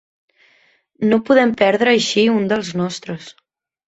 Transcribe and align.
No 1.11 1.19
podem 1.27 1.53
perdre 1.59 1.93
així 1.97 2.23
un 2.37 2.47
dels 2.53 2.73
nostres. 2.81 3.29